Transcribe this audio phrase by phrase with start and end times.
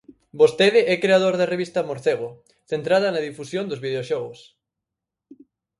[0.41, 2.29] Vostede é creador da revista Morcego,
[2.71, 4.39] centrada na difusión dos videoxogos.